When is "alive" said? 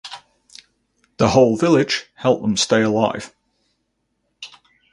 2.81-3.35